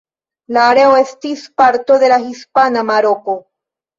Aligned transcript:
La 0.55 0.61
areo 0.69 0.93
estis 1.01 1.43
parto 1.61 1.99
de 2.05 2.09
la 2.13 2.19
Hispana 2.23 2.85
Maroko. 2.91 3.37